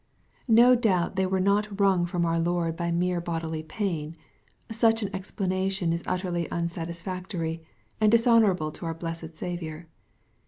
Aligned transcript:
No 0.47 0.73
doubt 0.73 1.15
thej 1.15 1.29
were 1.29 1.39
not 1.39 1.79
wrung 1.79 2.07
from 2.07 2.25
our 2.25 2.39
Lord 2.39 2.75
by 2.75 2.89
mere 2.89 3.21
bodily 3.21 3.61
pain. 3.61 4.15
Such 4.71 5.03
an 5.03 5.09
explana 5.11 5.71
tion 5.71 5.93
is 5.93 6.01
utterly 6.07 6.49
unsatisfactory, 6.49 7.63
and 7.99 8.11
dishonorable 8.11 8.71
to 8.71 8.87
our 8.87 8.95
blessed 8.95 9.35
Saviour. 9.35 9.85